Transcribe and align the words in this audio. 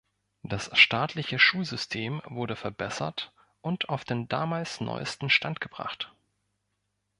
Das 0.41 0.71
staatliche 0.75 1.37
Schulsystem 1.37 2.23
wurde 2.25 2.55
verbessert 2.55 3.31
und 3.61 3.89
auf 3.89 4.03
den 4.03 4.27
damals 4.27 4.81
neuesten 4.81 5.29
Stand 5.29 5.61
gebracht. 5.61 6.11